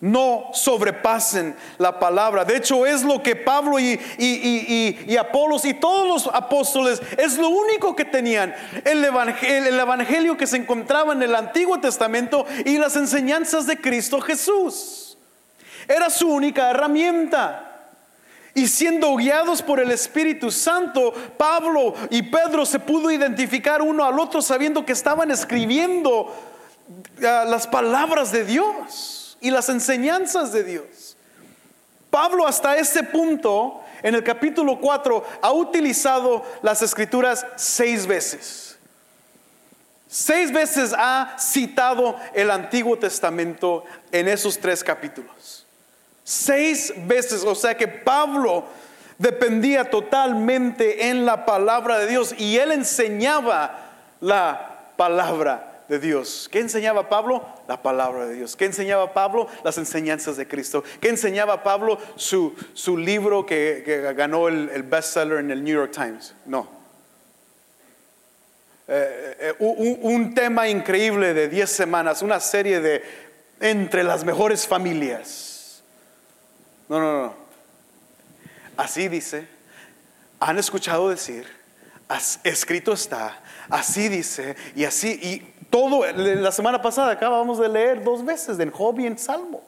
[0.00, 2.44] no sobrepasen la palabra.
[2.44, 7.48] De hecho, es lo que Pablo y, y, Apolos y todos los apóstoles, es lo
[7.50, 8.54] único que tenían.
[8.84, 13.78] El evangelio, el evangelio que se encontraba en el Antiguo Testamento y las enseñanzas de
[13.78, 15.09] Cristo Jesús.
[15.90, 17.88] Era su única herramienta.
[18.54, 24.16] Y siendo guiados por el Espíritu Santo, Pablo y Pedro se pudo identificar uno al
[24.20, 26.32] otro sabiendo que estaban escribiendo
[27.26, 31.16] ah, las palabras de Dios y las enseñanzas de Dios.
[32.08, 38.78] Pablo hasta ese punto, en el capítulo 4, ha utilizado las escrituras seis veces.
[40.06, 45.59] Seis veces ha citado el Antiguo Testamento en esos tres capítulos.
[46.30, 48.64] Seis veces, o sea que Pablo
[49.18, 53.90] dependía totalmente en la palabra de Dios y él enseñaba
[54.20, 56.48] la palabra de Dios.
[56.52, 57.44] ¿Qué enseñaba Pablo?
[57.66, 58.54] La palabra de Dios.
[58.54, 59.48] ¿Qué enseñaba Pablo?
[59.64, 60.84] Las enseñanzas de Cristo.
[61.00, 61.98] ¿Qué enseñaba Pablo?
[62.14, 66.36] Su, su libro que, ganó el, bestseller en el New York Times.
[66.46, 66.68] No.
[68.86, 73.02] Eh, eh, un, un, tema increíble de 10 semanas, una serie de
[73.58, 75.49] entre las mejores familias.
[76.90, 77.34] No, no, no.
[78.76, 79.46] Así dice,
[80.40, 81.46] han escuchado decir,
[82.42, 85.38] escrito está, así dice, y así, y
[85.70, 89.62] todo, la semana pasada acabamos de leer dos veces del Job y en Salmo.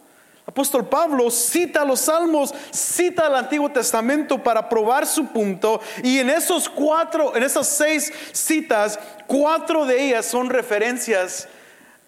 [0.45, 6.29] Apóstol Pablo cita los salmos, cita el Antiguo Testamento para probar su punto y en
[6.29, 8.99] esos cuatro, en esas seis citas,
[9.29, 11.47] cuatro de ellas son referencias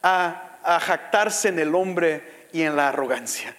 [0.02, 3.54] a jactarse en el hombre y en la arrogancia.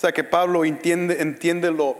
[0.00, 1.94] O sea que Pablo entiende, entiende lo,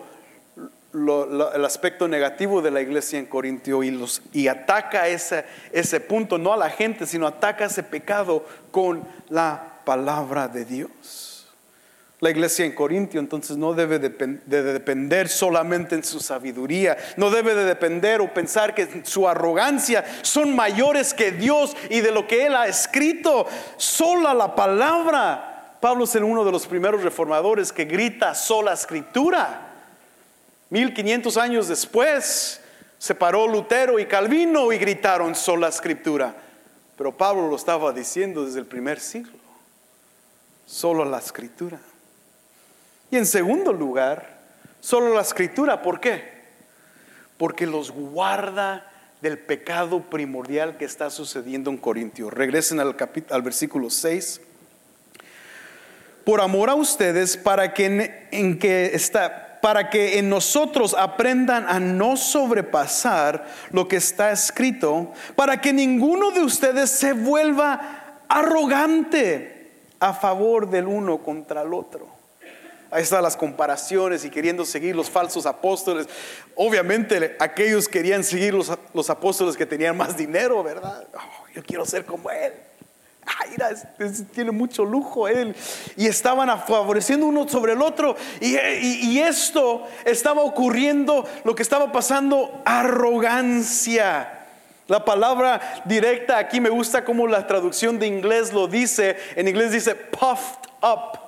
[0.94, 6.38] el aspecto negativo de la iglesia en Corintio y, los, y ataca ese, ese punto,
[6.38, 11.46] no a la gente, sino ataca ese pecado con la palabra de Dios.
[12.20, 17.54] La iglesia en Corintio entonces no debe de, depender solamente en su sabiduría, no debe
[17.54, 22.46] de depender o pensar que su arrogancia son mayores que Dios y de lo que
[22.46, 23.46] Él ha escrito.
[23.76, 25.50] Sola la palabra
[25.80, 29.68] Pablo es uno de los primeros reformadores que grita sola escritura.
[30.68, 32.60] 1500 años después
[32.98, 36.34] se paró Lutero y Calvino y gritaron sola escritura.
[36.98, 39.32] Pero Pablo lo estaba diciendo desde el primer siglo.
[40.66, 41.80] Solo la escritura.
[43.10, 44.38] Y en segundo lugar,
[44.80, 45.80] solo la escritura.
[45.80, 46.40] ¿Por qué?
[47.38, 48.86] Porque los guarda
[49.22, 52.32] del pecado primordial que está sucediendo en Corintios.
[52.32, 52.94] Regresen al,
[53.30, 54.42] al versículo 6
[56.24, 61.80] por amor a ustedes, para que en, que está, para que en nosotros aprendan a
[61.80, 70.14] no sobrepasar lo que está escrito, para que ninguno de ustedes se vuelva arrogante a
[70.14, 72.08] favor del uno contra el otro.
[72.92, 76.08] Ahí están las comparaciones y queriendo seguir los falsos apóstoles.
[76.56, 81.06] Obviamente aquellos querían seguir los, los apóstoles que tenían más dinero, ¿verdad?
[81.14, 82.52] Oh, yo quiero ser como él.
[83.26, 83.56] Ay,
[84.32, 85.54] tiene mucho lujo él.
[85.96, 88.16] Y estaban favoreciendo uno sobre el otro.
[88.40, 94.38] Y, esto estaba ocurriendo, lo que estaba pasando, arrogancia.
[94.88, 99.16] La palabra directa aquí me gusta como la traducción de inglés lo dice.
[99.36, 101.18] En inglés dice puffed up.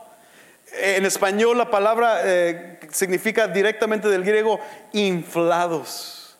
[0.81, 4.59] En español la palabra eh, significa directamente del griego
[4.93, 6.37] inflados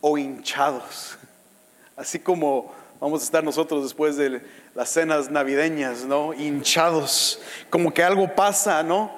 [0.00, 1.18] o hinchados.
[1.96, 2.72] Así como
[3.02, 4.40] Vamos a estar nosotros después de
[4.76, 6.32] las cenas navideñas, ¿no?
[6.32, 9.10] Hinchados, como que algo pasa, ¿no?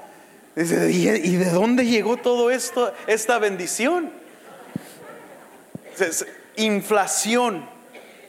[0.56, 1.04] ¿Y
[1.36, 4.10] de dónde llegó todo esto, esta bendición?
[6.56, 7.68] Inflación,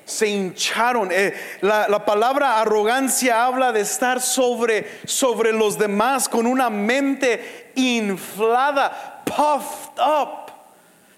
[0.03, 1.07] se hincharon.
[1.13, 7.71] Eh, la, la, palabra arrogancia habla de estar sobre, sobre los demás con una mente
[7.75, 10.44] inflada, puffed up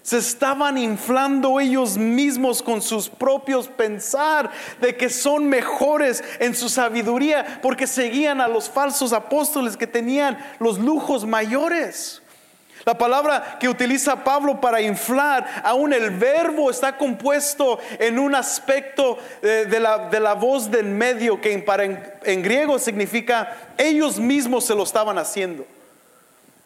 [0.08, 4.50] se estaban inflando ellos mismos con sus propios pensar
[4.80, 10.38] de que son mejores en su sabiduría porque seguían a los falsos apóstoles que tenían
[10.60, 12.22] los lujos mayores.
[12.86, 19.18] La palabra que utiliza Pablo para inflar, aún el verbo está compuesto en un aspecto
[19.42, 24.74] eh, de, la, de la, voz del medio que en griego significa ellos mismos se
[24.74, 25.66] lo estaban haciendo.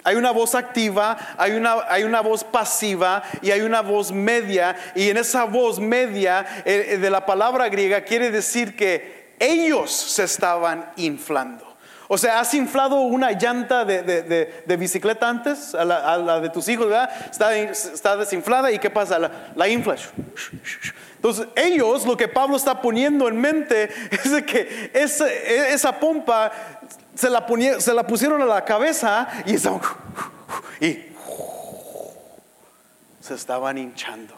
[0.05, 4.75] Hay una voz activa, hay una, hay una, voz pasiva y hay una voz media.
[4.95, 9.93] Y en esa voz media eh, eh, de la palabra griega quiere decir que ellos
[9.93, 11.73] se estaban inflando.
[12.09, 17.09] O sea, has inflado una llanta de, bicicleta antes, a la, de tus hijos, ¿verdad?
[17.31, 19.19] Está, desinflada y ¿qué pasa?
[19.19, 20.11] La, la inflas.
[21.23, 26.51] Entonces, ellos, lo que Pablo está poniendo en mente es de que esa, esa pompa
[27.23, 29.55] se la, pusieron a la cabeza y,
[30.85, 31.15] y
[33.21, 34.35] se estaban hinchando,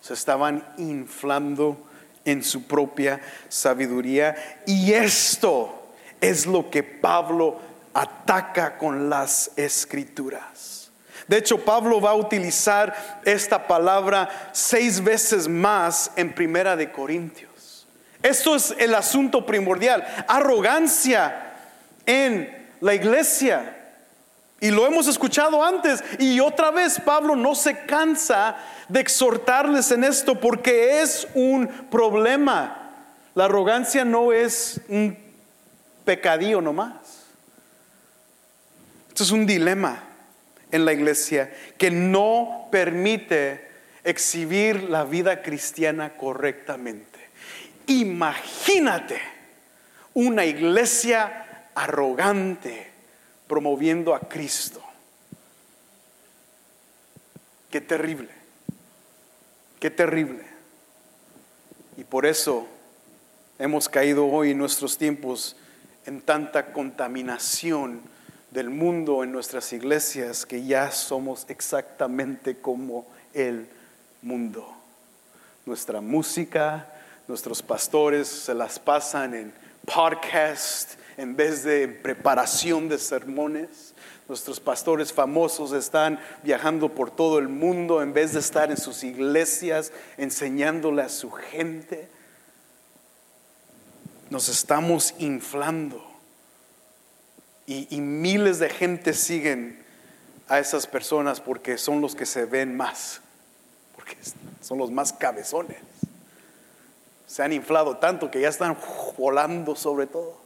[0.00, 1.76] se estaban inflando
[2.24, 4.62] en su propia sabiduría.
[4.66, 5.88] Y esto
[6.20, 7.58] es lo que Pablo
[7.92, 10.92] ataca con las escrituras.
[11.26, 17.88] De hecho, Pablo va a utilizar esta palabra seis veces más en Primera de Corintios.
[18.22, 20.06] Esto es el asunto primordial.
[20.28, 21.53] Arrogancia
[22.06, 23.76] en la iglesia.
[24.60, 26.02] Y lo hemos escuchado antes.
[26.18, 28.56] Y otra vez Pablo no se cansa
[28.88, 32.90] de exhortarles en esto porque es un problema.
[33.34, 35.16] La arrogancia no es un
[36.04, 36.94] pecadillo nomás.
[39.08, 40.02] Esto es un dilema
[40.70, 43.68] en la iglesia que no permite
[44.02, 47.18] exhibir la vida cristiana correctamente.
[47.86, 49.20] Imagínate
[50.14, 51.43] una iglesia
[51.74, 52.90] arrogante
[53.46, 54.82] promoviendo a Cristo.
[57.70, 58.30] Qué terrible,
[59.80, 60.44] qué terrible.
[61.96, 62.66] Y por eso
[63.58, 65.56] hemos caído hoy en nuestros tiempos
[66.06, 68.00] en tanta contaminación
[68.50, 73.68] del mundo en nuestras iglesias que ya somos exactamente como el
[74.22, 74.72] mundo.
[75.66, 76.88] Nuestra música,
[77.26, 79.52] nuestros pastores se las pasan en
[79.84, 83.94] podcast, en vez de preparación de sermones.
[84.28, 89.04] Nuestros pastores famosos están viajando por todo el mundo en vez de estar en sus
[89.04, 92.08] iglesias enseñándole a su gente.
[94.30, 96.14] Nos estamos inflando
[97.66, 99.82] y, miles de gente siguen
[100.48, 103.20] a esas personas porque son los que se ven más,
[103.94, 104.16] porque
[104.60, 105.78] son los más cabezones.
[107.26, 108.76] Se han inflado tanto que ya están
[109.16, 110.43] volando sobre todo.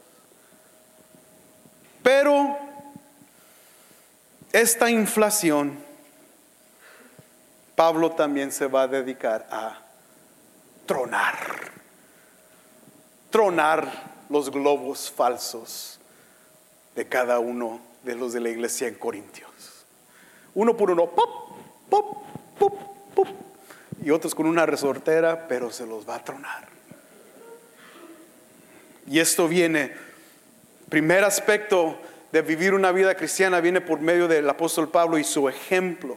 [2.08, 2.56] Pero
[4.50, 5.78] esta inflación,
[7.76, 9.78] Pablo también se va a dedicar a
[10.86, 11.36] tronar.
[13.28, 13.92] Tronar
[14.30, 16.00] los globos falsos
[16.96, 19.84] de cada uno de los de la iglesia en Corintios.
[20.54, 21.58] Uno por uno, pop,
[21.90, 22.24] pop,
[22.58, 22.78] pop,
[23.14, 23.28] pop.
[24.02, 26.68] Y otros con una resortera, pero se los va a tronar.
[29.06, 30.07] Y esto viene,
[30.88, 31.98] primer aspecto
[32.32, 36.16] de vivir una vida cristiana viene por medio del apóstol Pablo y su ejemplo.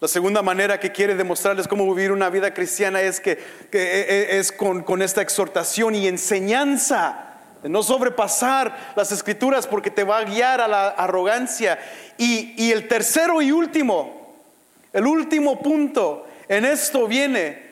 [0.00, 3.38] La segunda manera que quiere demostrarles cómo vivir una vida cristiana es que, e,
[3.72, 7.22] e, es con, esta exhortación y enseñanza.
[7.62, 11.78] De no sobrepasar las escrituras porque te va a guiar a la arrogancia.
[12.18, 14.36] Y el tercero y último,
[14.92, 17.66] el último punto en esto viene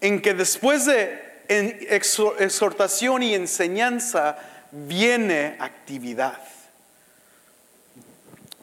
[0.00, 4.36] en que después de exhortación y enseñanza
[4.72, 6.40] viene actividad.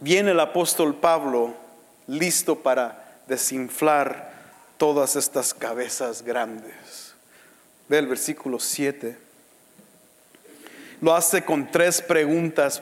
[0.01, 1.55] Viene el apóstol Pablo
[2.07, 4.33] listo para desinflar
[4.77, 7.13] todas estas cabezas grandes.
[7.87, 9.17] Ve el versículo 7.
[11.01, 12.81] Lo hace con tres preguntas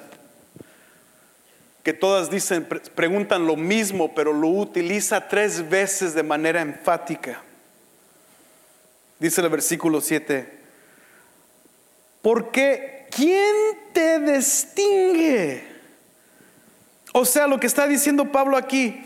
[1.84, 7.42] que todas dicen, preguntan lo mismo, pero lo utiliza tres veces de manera enfática.
[9.20, 10.60] Dice el versículo 7,
[12.22, 13.56] porque ¿quién
[13.94, 15.64] te distingue?
[17.14, 19.04] O sea, lo que está diciendo Pablo aquí,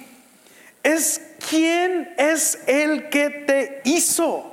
[0.84, 4.52] es quién es el que te hizo.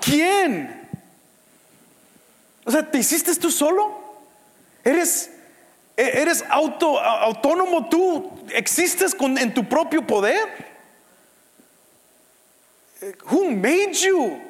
[0.00, 0.88] ¿Quién?
[2.64, 4.02] O sea, ¿te hiciste tú solo?
[4.84, 5.30] ¿Eres,
[5.96, 8.30] e-, eres auto, autónomo tú?
[8.50, 10.72] ¿Existes en tu propio poder?
[13.30, 14.40] Who made you?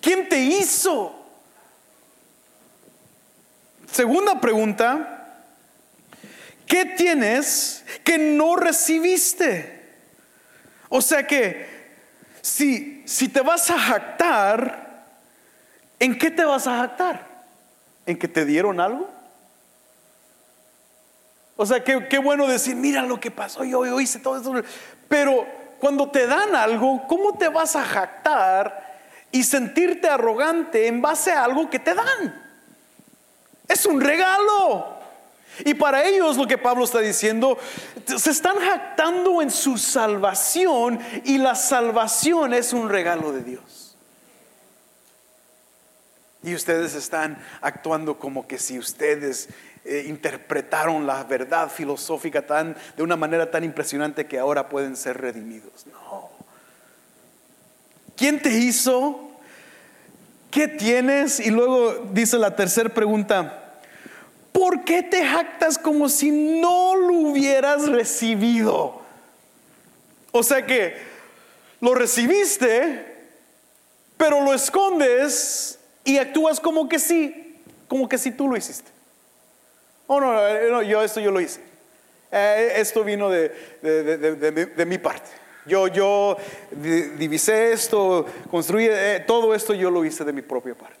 [0.00, 1.19] ¿Quién te hizo?
[3.92, 5.34] Segunda pregunta,
[6.66, 9.80] ¿qué tienes que no recibiste?
[10.88, 11.66] O sea que
[12.40, 15.06] si, si te vas a jactar,
[15.98, 17.26] ¿en qué te vas a jactar?
[18.06, 19.10] ¿En que te dieron algo?
[21.56, 24.54] O sea, qué, qué bueno decir, mira lo que pasó, yo, yo hice todo esto.
[25.08, 25.46] Pero
[25.80, 28.98] cuando te dan algo, ¿cómo te vas a jactar
[29.32, 32.49] y sentirte arrogante en base a algo que te dan?
[33.70, 34.98] Es un regalo.
[35.64, 37.56] Y para ellos lo que Pablo está diciendo,
[38.04, 43.96] se están jactando en su salvación y la salvación es un regalo de Dios.
[46.42, 49.50] Y ustedes están actuando como que si ustedes
[49.84, 55.20] eh, interpretaron la verdad filosófica tan, de una manera tan impresionante que ahora pueden ser
[55.20, 55.86] redimidos.
[55.86, 56.30] No.
[58.16, 59.29] ¿Quién te hizo?
[60.50, 61.40] ¿Qué tienes?
[61.40, 63.80] Y luego dice la tercera pregunta,
[64.52, 69.00] ¿por qué te jactas como si no lo hubieras recibido?
[70.32, 70.96] O sea que
[71.80, 73.06] lo recibiste,
[74.16, 77.56] pero lo escondes y actúas como que sí,
[77.88, 78.90] como que si tú lo hiciste.
[80.06, 80.34] Oh, no,
[80.70, 81.60] no, yo esto yo lo hice.
[82.32, 83.48] Eh, esto vino de,
[83.80, 85.30] de, mi parte.
[85.66, 86.36] Yo, yo
[86.72, 91.00] divisé esto, construí eh, todo esto, yo lo hice de mi propia parte.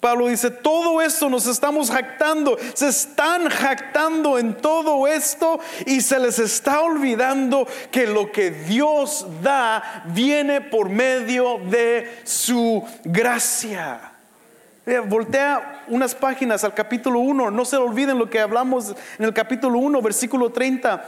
[0.00, 6.20] Pablo dice, todo esto nos estamos jactando, se están jactando en todo esto y se
[6.20, 14.12] les está olvidando que lo que Dios da viene por medio de su gracia.
[15.08, 19.80] Voltea unas páginas al capítulo 1, no se olviden lo que hablamos en el capítulo
[19.80, 21.04] 1, versículo 30.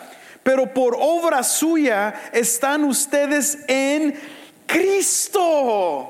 [0.48, 4.18] Pero por obra suya están ustedes en
[4.66, 6.08] Cristo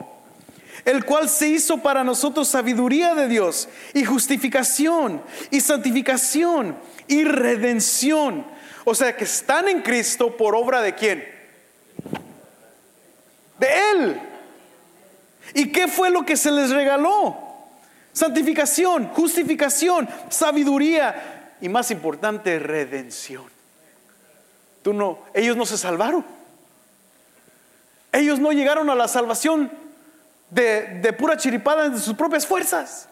[0.84, 5.20] el cual se hizo para nosotros sabiduría de Dios y justificación
[5.50, 6.76] y santificación
[7.08, 8.46] y redención.
[8.84, 11.24] O sea que están en Cristo por obra de quién?
[13.58, 14.20] De Él.
[15.52, 17.36] ¿Y qué fue lo que se les regaló?
[18.12, 23.57] Santificación, justificación, sabiduría y más importante, redención.
[24.88, 26.24] Tú ellos no se salvaron.
[28.10, 29.70] Ellos no llegaron a la salvación
[30.48, 33.06] de, pura chiripada de sus propias fuerzas.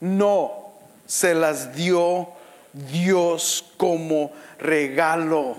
[0.00, 0.74] No,
[1.06, 2.28] se las dio
[2.74, 5.56] Dios como regalo.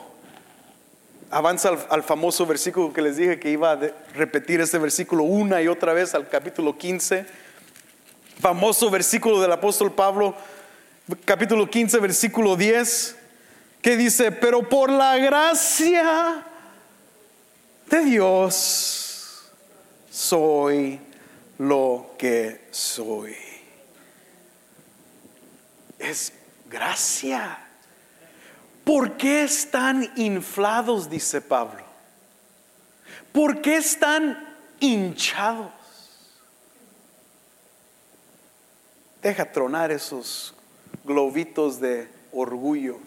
[1.31, 3.79] Avanza al, famoso versículo que les dije que iba a
[4.13, 7.25] repetir este versículo una y otra vez al capítulo 15.
[8.39, 10.35] Famoso versículo del apóstol Pablo,
[11.25, 13.15] capítulo 15, versículo 10,
[13.81, 16.45] que dice, pero por la gracia
[17.89, 19.41] de Dios
[20.09, 20.99] soy
[21.57, 23.35] lo que soy.
[25.97, 26.33] Es
[26.69, 27.67] gracia.
[28.83, 31.09] ¿Por qué están inflados?
[31.09, 31.83] Dice Pablo.
[33.31, 35.71] ¿Por qué están hinchados?
[39.21, 40.53] Deja tronar esos
[41.03, 42.99] globitos de orgullo.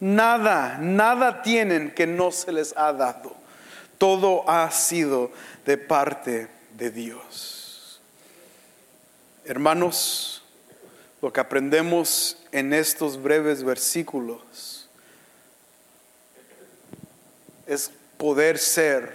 [0.00, 3.34] Nada, nada tienen que no se les ha dado.
[3.98, 5.30] Todo ha sido
[5.64, 8.00] de parte de Dios.
[9.44, 10.42] Hermanos,
[11.22, 14.88] lo que aprendemos en estos breves versículos
[17.66, 19.12] es poder ser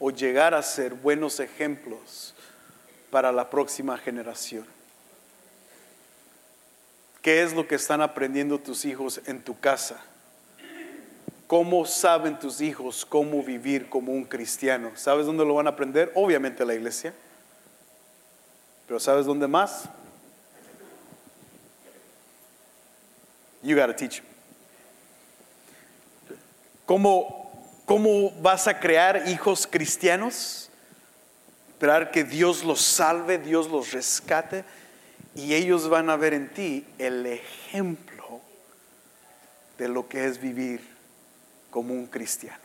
[0.00, 2.34] o llegar a ser buenos ejemplos
[3.10, 4.66] para la próxima generación.
[7.22, 9.96] ¿Qué es lo que están aprendiendo tus hijos en tu casa?
[11.46, 14.90] ¿Cómo saben tus hijos cómo vivir como un cristiano?
[14.96, 16.10] ¿Sabes dónde lo van a aprender?
[16.16, 17.14] Obviamente la iglesia.
[18.88, 19.84] Pero ¿sabes dónde más?
[23.62, 24.20] You gotta teach.
[26.84, 30.70] ¿Cómo, ¿Cómo vas a crear hijos cristianos?
[31.68, 34.64] Esperar que Dios los salve, Dios los rescate
[35.34, 38.40] y ellos van a ver en ti el ejemplo
[39.78, 40.80] de lo que es vivir
[41.70, 42.60] como un cristiano.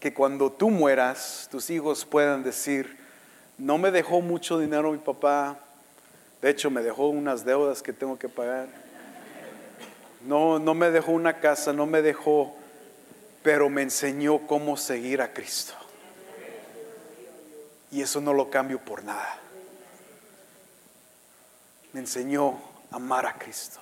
[0.00, 2.98] Que cuando tú mueras, tus hijos puedan decir,
[3.56, 5.58] no me dejó mucho dinero mi papá,
[6.42, 8.68] de hecho me dejó unas deudas que tengo que pagar.
[10.26, 12.54] No, no me dejó una casa, no me dejó,
[13.42, 15.74] pero me enseñó cómo seguir a Cristo.
[17.92, 19.40] Y eso no lo cambio por nada
[21.98, 23.80] enseñó a amar a Cristo.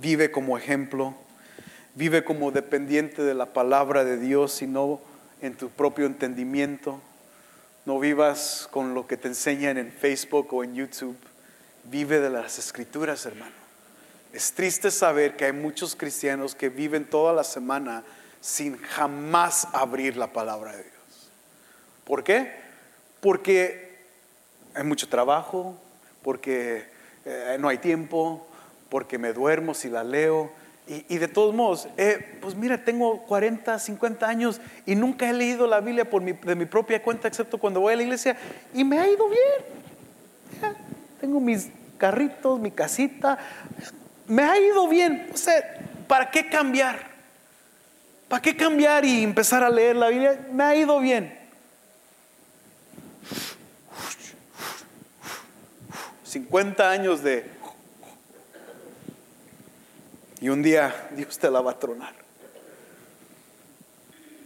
[0.00, 1.14] Vive como ejemplo,
[1.94, 5.00] vive como dependiente de la palabra de Dios y no
[5.40, 7.00] en tu propio entendimiento.
[7.84, 11.16] No vivas con lo que te enseñan en Facebook o en YouTube.
[11.84, 13.56] Vive de las escrituras, hermano.
[14.32, 18.04] Es triste saber que hay muchos cristianos que viven toda la semana
[18.40, 21.30] sin jamás abrir la palabra de Dios.
[22.04, 22.52] ¿Por qué?
[23.20, 23.87] Porque
[24.78, 25.74] hay mucho trabajo,
[26.22, 26.84] porque
[27.24, 28.46] eh, no hay tiempo,
[28.88, 30.52] porque me duermo si la leo.
[30.86, 35.66] Y, de todos modos, eh, pues mira, tengo 40, 50 años y nunca he leído
[35.66, 38.38] la Biblia por mi, de mi propia cuenta, excepto cuando voy a la iglesia,
[38.72, 40.76] y me ha ido bien.
[41.20, 41.68] tengo mis
[41.98, 43.36] carritos, mi casita,
[44.28, 45.28] me ha ido bien.
[45.34, 45.62] O sea,
[46.06, 46.98] ¿para qué cambiar?
[48.28, 50.40] ¿Para qué cambiar y empezar a leer la Biblia?
[50.52, 51.36] Me ha ido bien.
[56.38, 57.44] 50 años de...
[60.40, 62.14] Y un día Dios te la va a tronar.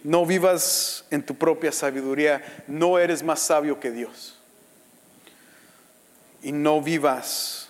[0.03, 4.39] No vivas en tu propia sabiduría, no eres más sabio que Dios.
[6.43, 7.69] Y no vivas